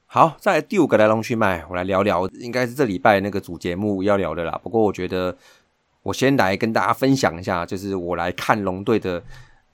[0.05, 4.57] 好，在第五个来龙去脉，我来聊聊，应该是这礼拜那个主节目要聊的啦。
[4.63, 5.35] 不过我觉得。
[6.03, 9.23] 我先来跟大家分享一下，就是我来看龙队的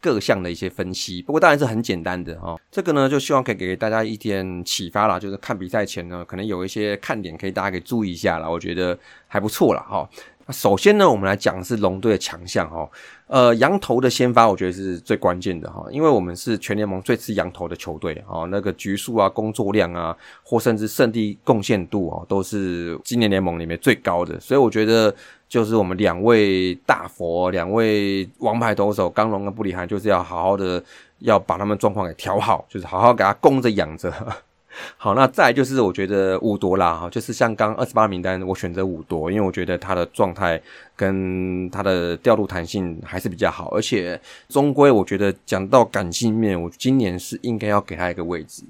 [0.01, 1.21] 各项的一些分析。
[1.21, 2.59] 不过当然是很简单的哦。
[2.69, 5.19] 这个呢，就希望可以给大家一点启发啦。
[5.19, 8.49] 就是看比赛前呢，可能有一些看点可以大家给注意一下啦。
[8.49, 9.81] 我觉得还不错啦。
[9.87, 10.09] 哈。
[10.49, 12.89] 首先呢，我们来讲是龙队的强项哈。
[13.27, 24.39] 呃，羊头的先发，我觉得是最关键的哈，因为我们是全联盟最吃羊头的球队哦，那个局数啊、工作量啊，或甚至胜地贡献度哦，都是今年联盟里面最高的。
[24.39, 25.13] 所以我觉得，
[25.49, 30.81] 就是我们两位大佛、两位王牌投手刚龙跟布里汉，就是要好好的
[31.19, 34.09] 要把他们状况给调好，就是好好给他供着养着。
[34.97, 40.61] 好，那再就是我觉得五多啦，哈，就是像刚二十八名单，我选择五多，因为我觉得他的状态
[40.95, 48.63] 跟他的调度弹性还是比较好，而且终归我觉得讲到感性面，我今年是应该要给他一个位置，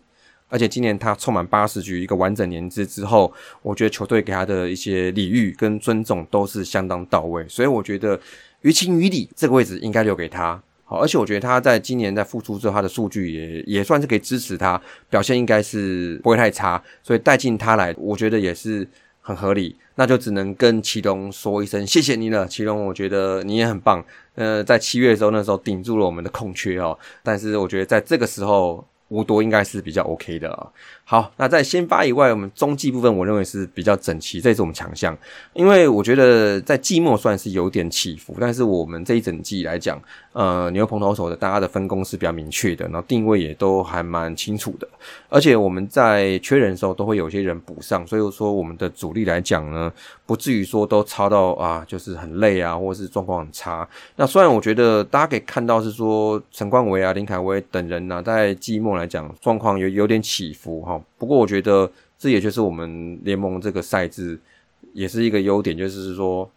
[0.50, 8.20] 而且今年他充满八十局一个完整年资之后，我觉得球队给他的一些礼遇跟尊重都是相当到位，所以我觉得
[8.62, 10.62] 于情于理，这个位置应该留给他。
[10.90, 18.88] 好，而且我觉得他在今年在复出之后，他的数据也也算是可以支持他表现，应该是不会太差，所以带进他来，我觉得也是
[19.22, 19.76] 很合理。
[19.96, 24.04] 那就只能跟祁隆说一声谢谢你了，祁隆，我觉得你也很棒。
[24.36, 28.86] 呃，在七月的时候，那时候顶住了我们的空缺哦，但是我觉得在这个时候。
[29.10, 30.68] 五多应该是比较 OK 的啊。
[31.04, 35.18] 好，那在先发以外，我们中继部分我认为是比较整齐，这是我们强项。
[35.54, 40.02] 因为我觉得在季末算是有点起伏，但是我们这一整季来讲，
[40.34, 44.88] 呃，牛棚投手的大家的分工是比较明确的，然后定位也都还蛮清楚的。
[45.30, 49.92] 而且我们在缺人的时候都会有些人补上，所以说我们的主力来讲呢，
[50.28, 53.88] 不至于说都超到啊，就是很累啊，或者是状况很差。
[54.18, 58.98] 那虽然我觉得大家可以看到是说陈冠伟啊、林凯威等人呢，在季末。
[58.98, 61.88] 来讲状况有有点起伏哈，不过我觉得
[62.18, 64.40] 这也就是我们联盟这个赛制
[64.94, 66.50] 也是一个优点，就是说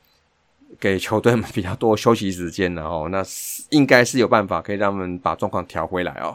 [0.79, 3.23] 给球队们 比较多休息时间的哦，那
[3.69, 6.35] 应该是有办法可以让他们把状况调回来哦。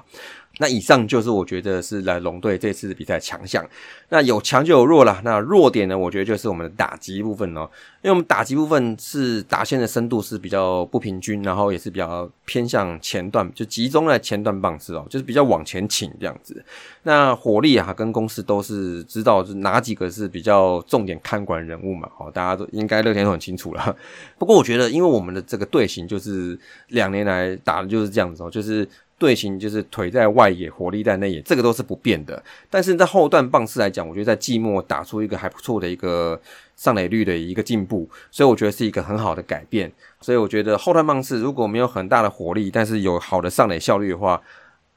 [0.57, 3.67] 那以上就是我觉得是来龙队这次比赛强项。
[4.09, 5.19] 那有强就有弱了。
[5.23, 5.97] 那弱点呢？
[5.97, 7.67] 我觉得就是我们的打击部分哦，
[8.03, 16.63] 因为我们打击部分是打线的深度是比较不平均，然后也是比较偏向前段，就集中在前段棒次哦，就是比较往前倾这样子。
[17.01, 22.07] 那火力啊跟公司都是知道是哪几个是比较重点看管人物嘛？
[22.19, 23.95] 哦，大家都应该乐天都很清楚了。
[24.37, 26.57] 不过我觉得，因为我们的这个队形就是
[26.89, 28.87] 两年来打的就是这样子哦，就是。
[29.17, 32.43] 队形就是腿在外野，火力在内野，这个都是不变的。
[32.69, 36.39] 但是在后段棒次来讲，我觉得在季末打出一个还不错的一个
[36.75, 39.91] 上垒率的一个进步，所以我觉得是一个很好的改变。
[40.19, 44.41] 所以我觉得后段棒次如果没有很大的火力，但是有好的上垒效率的话，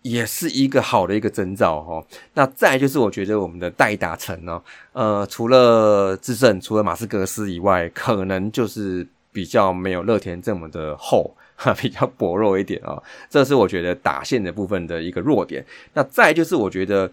[0.02, 2.04] 也是一个好的一个征兆哈。
[2.35, 4.61] 那再就是我觉得我们的代打层呢，
[4.94, 11.37] 呃，除了智胜，除了马斯格斯以外，可能就是比较没有乐田这么的厚。
[11.61, 15.64] 哈， 比较薄弱一点啊，这是我觉得打线的部分的一个弱点。
[15.94, 17.11] 那再就是我觉得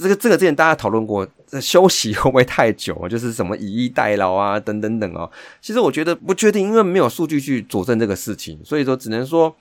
[0.00, 1.26] 这个这个之前大家讨论过，
[1.60, 3.08] 休息会不会太久？
[3.08, 5.28] 就是什么以逸待劳啊，等等等哦。
[5.60, 9.52] 其实我觉得不确定，因为没有数据去佐证这个事情，所以说只能说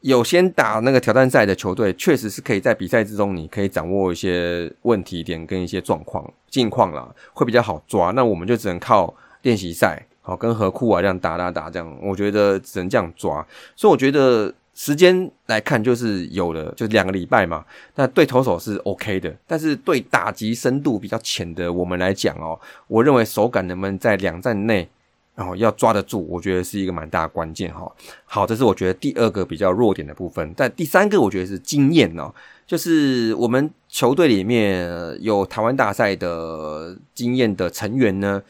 [0.00, 8.12] 有先打那个挑战赛的球队，确实是可以在比赛之中，你可以掌握一些问题点跟一些状况近况啦，会比较好抓。
[8.12, 10.06] 那我们就只能靠练习赛。
[10.26, 13.46] 好，跟河库啊这样打打打这样，我觉得只能这样抓。
[13.76, 17.64] 所以我觉得时间来看，就是有了，就两个礼拜嘛。
[17.94, 22.58] 那对投手是 OK 的，但是对打击深度比较浅的我们来讲哦，
[22.88, 24.88] 我认为手感能不能在两站内，
[25.36, 27.88] 然后要抓得住，我觉得是一个蛮大关键哈。
[28.24, 30.52] 好，这是我觉得第二个比较弱点的部分。
[30.56, 32.34] 但第三个，我觉得是经验哦，
[32.66, 38.42] 就是我们球队里面有台湾大赛的经验的成员呢。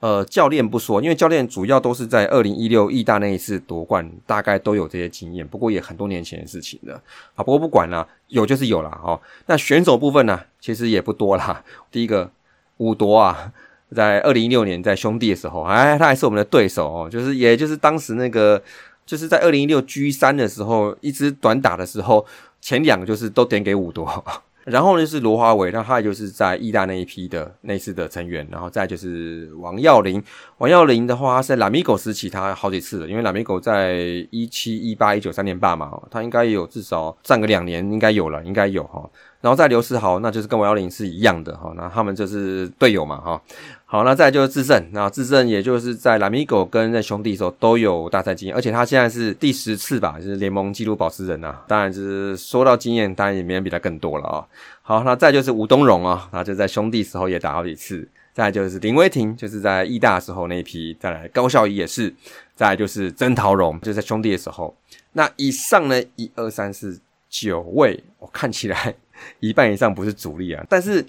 [0.00, 5.44] 呃，教练不说，因为教练主要都是在二零一六意大那一次夺冠，大概都有这些经验。
[5.44, 6.94] 不过也很多年前的事情了。
[7.34, 9.20] 啊，不过不管了，有就是有了哈。
[9.46, 11.64] 那选手部分呢，其实也不多啦。
[11.90, 12.30] 第一个
[12.76, 13.52] 五夺啊，
[13.92, 17.10] 在二零一六年在兄弟的时候，哎，他还是我们的对手哦。
[17.10, 18.62] 就是也就是当时那个，
[19.04, 22.24] 就是在二零一六 G 三的时候，一直短打的时候，
[22.60, 24.24] 前两个就是都点给五夺。
[24.70, 30.22] 然后呢是罗华伟，那他就是在意大那一批的那次的成员，然后再就是王耀林。
[30.58, 33.96] 王耀林的话，他是在拉米狗时期，他好几次了，因为拉米狗在
[34.30, 39.08] 一七、一八、一九三年霸嘛，他应该有至少站个两年，应该有了，应该有哈。
[39.40, 43.40] 然后在刘世豪，那就是跟王耀林是一样的哈，那他们就是队友嘛哈。
[43.86, 51.56] 好，那再就是智胜，那智胜也就是在拉米狗跟那兄弟时候都有大赛经验，而且他现在是第十次吧，就是联盟纪录保持人呐。
[51.66, 54.44] 当然就是说到经验，当然也没人比他更多了啊。
[54.82, 58.06] 好，那再就是吴东荣啊，那就在兄弟时候也打好几次。
[58.34, 60.96] 再就是林威霆，就是在义大时候那一批。
[61.00, 62.14] 再来高孝仪也是。
[62.54, 64.72] 再就是曾桃荣，就在兄弟的时候。
[65.12, 68.94] 那以上呢，一二三四九位，我看起来
[69.40, 70.64] 一半以上不是主力啊。
[70.68, 71.04] 但是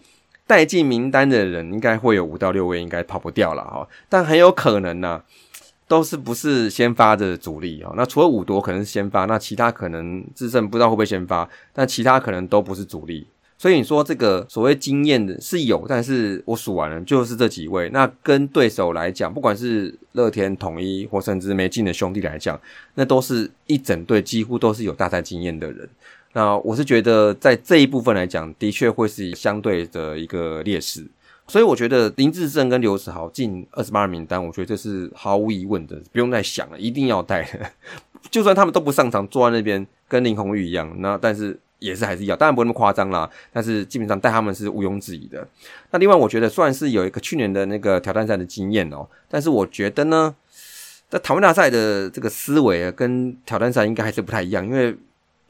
[0.47, 3.87] 带进名单的人应该会有五到六位，应该跑不掉了哈。
[4.07, 5.21] 但很有可能呢，
[5.87, 7.93] 都是不是先发的主力哦。
[7.95, 13.27] 那除了五夺可能是先发，那其他可能智胜不知道会不会先发，但其他可能都不是主力。
[13.61, 17.89] 所以你说这个所谓经验的是有，但是我数完了就是这几位。
[17.89, 22.57] 那跟对手来讲，不管是乐天、统一或甚至没进的兄弟来讲，
[22.95, 25.89] 那都是一整队几乎都是有大赛经验的人。
[26.33, 31.05] 那我是觉得在这一部分来讲，的确会是相对的一个劣势。
[31.47, 37.47] 所以我觉得林志胜跟刘子豪进二十八人名单，我觉得这是毫无疑问的，不用再想了，一定要带。
[38.29, 41.59] 就算他们都不上场，坐在那边跟林红玉一样，那但是。
[41.79, 45.47] 也是还是要，当然不会那么夸张啦，但是基本上带他们是毋庸置疑的。
[45.91, 50.35] 那另外，我觉得算是有一个去年的那个挑战赛的经验哦，但是我觉得呢，
[51.09, 54.93] 在台湾大赛的这个思维，跟挑战赛应该还是不太一样，因为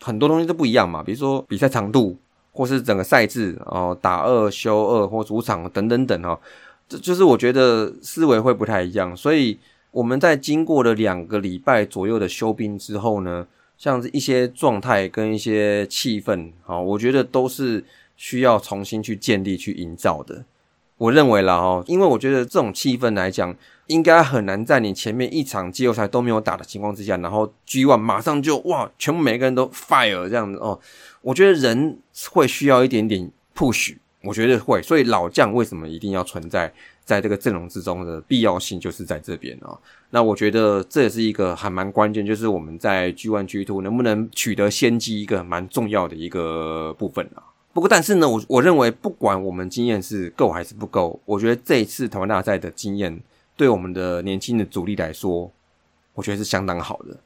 [0.02, 2.18] 很多东西都不一样嘛，比如说比赛长度，
[2.52, 6.40] 或是整个赛制哦，打二休二或主场等等等哈，
[6.88, 9.16] 这就是我觉得思维会不太一样。
[9.16, 9.58] 所以
[9.92, 13.48] 我们在经过了两个礼拜左右的休兵之后呢。
[13.80, 17.82] 像一些状态跟一些气氛，好，我觉得都是
[18.18, 20.44] 需要重新去建立、去营造的。
[20.98, 23.56] 我认为啦，哦，因为我觉得这种气氛来讲，
[23.90, 30.80] 应该很难在你前面一场季后赛都没有打的情况之下，然后 G One 马上就哇，全部每个人都 fire 这样子哦。
[31.22, 32.00] 我觉得人
[32.30, 34.82] 会需要一点点 push，我觉得会。
[34.82, 36.72] 所以老将为什么一定要存在？
[37.10, 39.76] 在这个阵容之中的必要性就是在这边啊，
[40.12, 47.42] 那我觉得这也是一个还蛮关键，就是我们在 G One G Two 能不能取得先机一个蛮重要的一个部分啊。
[47.74, 53.20] 不过，但是呢，我我认为不管我们经验是够还是不够，我觉得这一次台湾大赛的经验
[53.60, 55.52] 对我们的年轻的主力来说，
[56.14, 57.18] 我觉得是相当好的，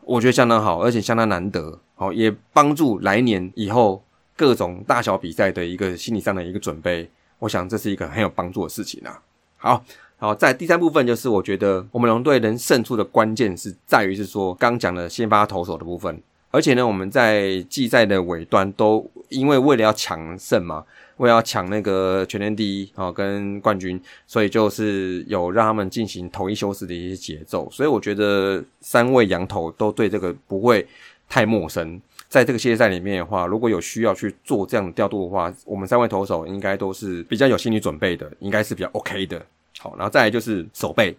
[0.00, 4.02] 我觉得相当好，而且相当难得，好也帮助来年以后
[4.34, 7.10] 各种大小比赛的一个心理上的一个准备。
[7.40, 9.20] 我想这是一个很有帮助的事情啊。
[9.58, 9.84] 好，
[10.16, 16.22] 好，在第三部分就是我觉得我们龙队能胜出的关键是在于是说刚讲的先发投手的部分，
[16.54, 20.84] 而且呢我们在季赛的尾端都因为为了要抢胜嘛，
[21.16, 30.86] 为了要抢那个全年第一啊跟冠军，所以就是有让他们进行投一休四的一些节奏，所以我觉得三位羊头都对这个不会
[31.28, 32.00] 太陌生。
[32.28, 39.44] 在这个系列赛里面的话，如果有需要去做这样的调度的话，我们三位投手应该都是比较有心理准备的，应该是比较 OK 的。
[39.78, 41.16] 好，然后再来就是守备。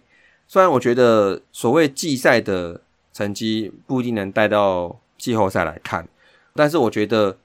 [0.48, 2.80] 虽然我觉得所谓季赛的
[3.12, 6.06] 成绩不一定能带到季后赛来看，
[6.54, 7.36] 但是我觉得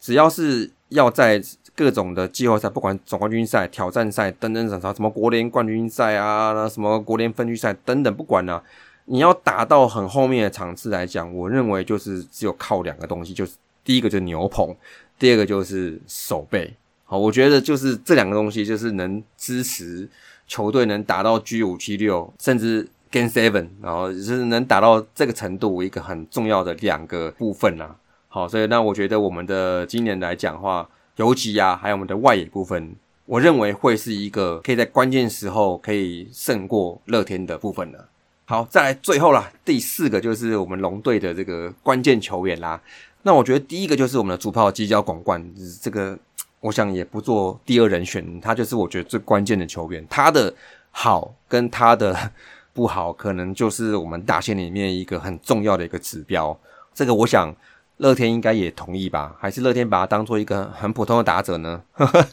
[0.00, 1.42] 只要是要在
[1.74, 8.62] 各种的季后赛，不管总冠军赛、挑战赛等等等等，什么国联冠军赛啊，什么国联分区赛等等，不管呢。
[9.06, 14.74] 你要打到很后面的场次来讲，我认为就是只有靠两个东西，就是第一个就是牛棚，
[15.18, 16.72] 第二个就是守备。
[17.04, 20.08] 好，我觉得就是这两个东西，就是能支持
[20.46, 27.94] 球队能达到 G 五七六，甚至 Game Seven，然后是能打到这个程度，一个很重要的两个部分啊。
[28.28, 32.96] 好，所以那我觉得我们的今年来讲话，游击啊，还有我们的外野部分，
[33.26, 38.08] 我认为会是一个可以在关键时候可以胜过乐天的部分了。
[38.46, 42.80] 好，再来最后啦，第四个就是我们龙队的这个关键球员啦。
[43.22, 45.42] 那我觉得第一个就是我们的主炮基交广冠，
[45.80, 46.18] 这个
[46.60, 50.04] 我想也不做第二人选，他就是我觉得最关键的球员。
[50.08, 50.52] 他的
[50.90, 52.32] 好跟他的
[52.72, 56.58] 不好，可能就是我们大线里面一个很重要的一个指标。
[56.94, 57.54] 这个我想
[57.98, 59.36] 乐天应该也同意吧？
[59.38, 61.82] 还是乐天把他当做一个很普通的打者呢？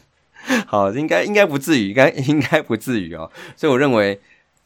[0.66, 3.30] 好，应该应该不至于，应该应该不至于哦。
[3.56, 4.20] 所以我认为。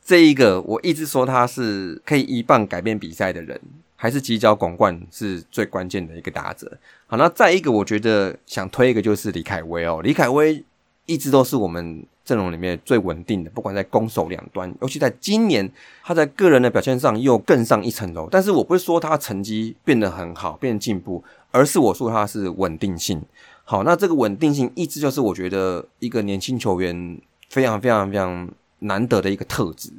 [0.06, 3.58] 这一个我一直说他是可以一棒改变比赛的人，
[3.96, 6.70] 还是犄角广冠是最关键的一个打者。
[7.06, 10.62] 好，那再一个，我觉得想推一个就是李凯威哦，李凯威
[11.06, 15.70] 一直都是我们阵容里面最稳定的，不管在攻守两端，尤其在今年
[16.02, 18.26] 他在个人的表现上又更上一层楼。
[18.30, 23.22] 但是我不是说他成绩变得很好，变得进步，而是我说他是稳定性。
[23.64, 27.20] 好，那这个稳定性一直就是我觉得一个年轻球员
[27.50, 28.48] 非常非常非常
[28.80, 29.90] 难得的一个特质。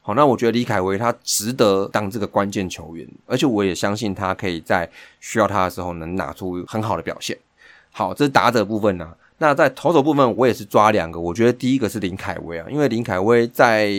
[0.00, 7.36] 好，那我觉得李凯威他值得当这个关键球员，而且我也相信他可以在需要他的时候能拿出很好的表现。
[7.90, 9.12] 好，这是打者部分呢。
[9.38, 11.20] 那在投手部分，我也是抓两个。
[11.20, 13.90] 我觉得第一个是林凯威啊，因为林凯威在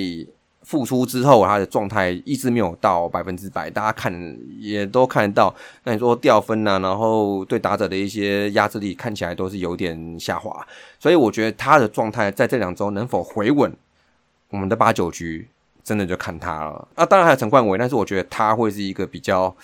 [0.64, 5.54] 复出之后，他的状态一直没有到百分之百，大家看也都看得到。
[5.84, 10.66] 那你说掉分啊，然后对打者的一些压制力看起来都是有点下滑，
[11.00, 13.72] 所以我觉得他的状态在这两周能否回稳，
[14.50, 15.48] 我们的八九局。
[15.86, 17.06] 真的就看他了啊！
[17.06, 19.56] 当然还有陈冠伟，但是我觉得他会是一个比较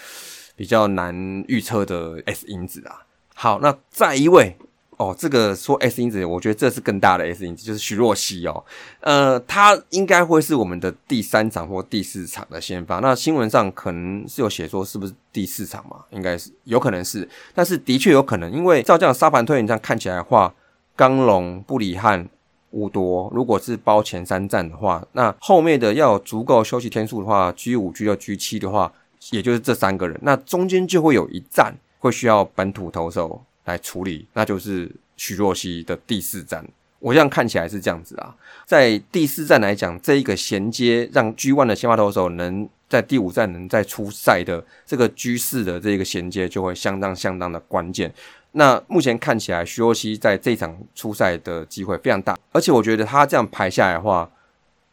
[0.56, 1.16] 比较难
[1.48, 3.02] 预测的 S 因子啊。
[3.34, 4.56] 好，那再一位
[5.02, 8.64] 哦，这个说 S 因子，我觉得这是更大的 S 因子，就是徐若曦哦。
[9.00, 13.00] 呃，他应该会是我们的第三场或第四场的先发。
[13.00, 15.98] 那新闻上可能是有写说是不是第四场嘛？
[16.12, 20.54] 应该是有可能是，但是的确有可能，因为照这样沙盘推演这样看起来的话，
[20.96, 22.30] 刚龙、布里汉。
[22.74, 28.90] 五多，如果是包前三站的话，那后面的要有足够休息天数的话，G 五、G 六、G 七的话，
[29.32, 36.66] 也就是这三个人，那中间就会有一站会需要本土投手来处理，那就是许若曦的第四站。
[37.00, 48.14] 我这样看起来是这样子啊，在第四站来讲，这一个衔接让 G one 的先发投手能在第五站能再出赛的这个 G 四的这个衔接就会相当相当的关键。
[48.52, 54.30] 那目前看起来，徐若曦在这场初赛的机会非常大，而且我觉得他这样排下来的话，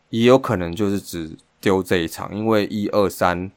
[0.08, 3.50] 也有可能就是只丢这一场，因为一二三，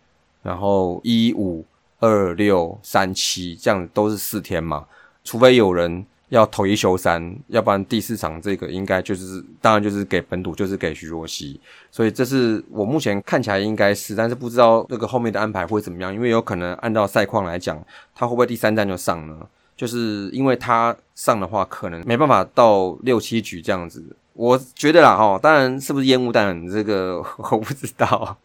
[0.43, 1.63] 然后一五
[1.99, 4.87] 二六三七这样都是四天嘛，
[5.23, 11.59] 除非有人要投一休三，要不然第四场这个应该就是当然就是给本土，就是给徐若曦，
[11.91, 17.81] 所以这是我目前看起来应该是，但是不知道那个后面的安排会怎么样，因为有可能按照赛况来讲，
[18.15, 19.37] 他会不会第三站就上呢？
[19.75, 24.03] 就是因为他上的话，可能没办法到六七局这样子。
[24.33, 27.17] 我觉得啦，哦，当然是不是烟雾弹这个
[27.51, 28.37] 我不知道。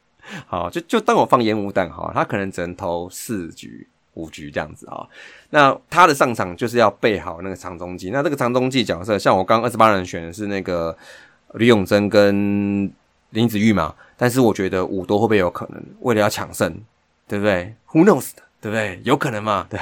[0.46, 3.86] 好，就就当我放烟雾弹哈，他可能只能投四局、
[4.16, 5.06] 五局这样子啊。
[5.50, 8.10] 那他的上场就是要备好那个长中计。
[8.10, 10.94] 那这个长中计角色，像我刚二十八人选的是那个
[11.54, 12.90] 李永贞跟
[13.30, 13.94] 林子玉嘛。
[14.16, 16.80] 但是我觉得五多会不会有可能为了要抢胜，
[17.28, 18.30] 对不对？Who knows？
[18.58, 18.98] 对不对？
[19.04, 19.66] 有可能嘛？
[19.68, 19.78] 对，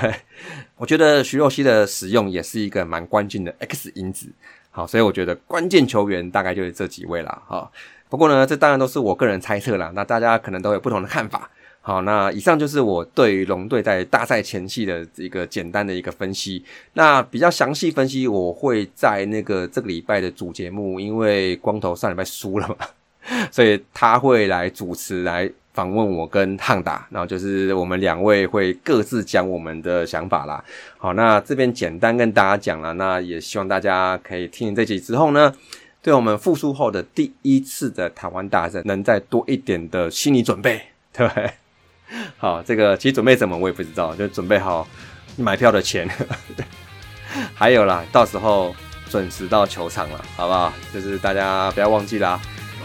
[0.76, 4.26] 我觉得徐若曦的使用也是一个蛮关键的 X 因子。
[4.70, 7.42] 好，所以我觉得关键球员大概就是这几位啦。
[7.46, 7.70] 哈，
[8.10, 9.92] 不过呢，这当然都是我个人猜测啦。
[9.94, 11.48] 那大家可能都有不同的看法。
[11.86, 16.64] 好，那以上就是我对于龙队在大赛前期的一个简单的一个分析。
[16.94, 22.76] 那比较详细分析，我会在那个这个礼拜的主节目，因为光头上礼拜输了嘛，
[23.52, 25.50] 所以他会来主持来。
[25.74, 30.64] 访问我跟汉达，然后就是我们两位会各自讲我们的想法啦。
[30.98, 35.52] 好，那这边简单跟大家讲了，那也希望大家可以听这集之后呢，
[36.00, 40.80] 对我们复苏后的第一次的台湾大战，能再多一点的心理准备，
[41.12, 41.50] 对 不对？
[42.38, 44.86] 好，这个其实准备什么我也不知道，就准备好
[45.36, 46.08] 买票的钱，
[47.54, 48.74] 还有啦，到时候
[49.10, 50.72] 准时到球场了，好不好？
[50.92, 52.40] 就是大家不要忘记啦。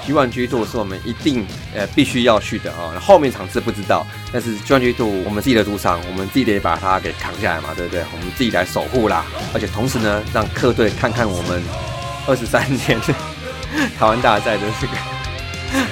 [0.05, 8.01] G One G Two 是我们一定呃必须要去的啊，后面场次不知道，但是 G One G Two 我们自己的主场，我们自己得把它给扛下来嘛，对不对？
[8.13, 11.61] 我们自己来守护啦，而且同时呢，让客队看看我们
[12.27, 12.97] 二十三年
[13.99, 14.93] 台湾大赛的这个，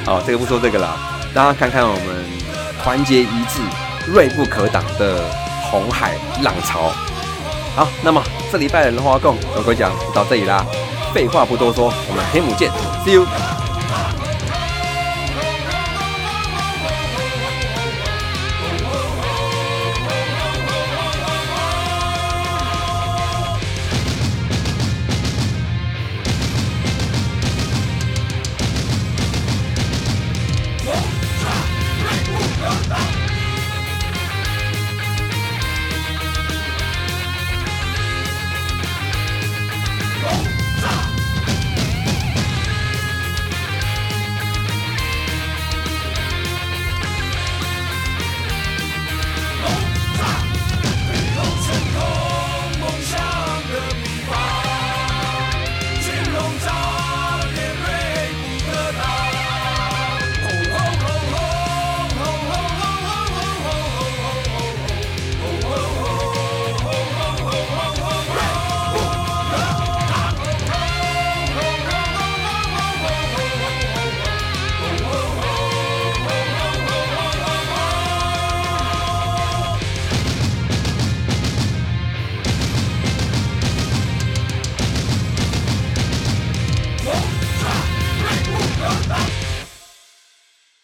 [0.05, 0.97] 好，这个不说这个啦，
[1.33, 2.23] 大家看看我们
[2.83, 3.61] 团结一致、
[4.07, 5.23] 锐不可挡的
[5.69, 6.91] 红海浪潮。
[7.75, 10.65] 好，那么这礼拜的龙华共我跟你讲到这里啦，
[11.13, 12.71] 废话不多说，我们黑母见
[13.05, 13.66] ，See you。